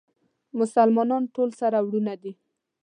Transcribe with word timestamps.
مسلمانان 0.59 1.23
ټول 1.35 1.49
سره 1.61 1.77
وروڼه 1.87 2.13
دي 2.21 2.33